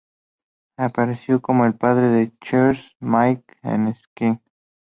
Apareció 0.79 1.43
como 1.43 1.63
el 1.65 1.75
padre 1.75 2.07
de 2.09 2.31
Chris 2.39 2.83
Miles 3.01 3.43
en 3.61 3.93
"Skins". 3.93 4.41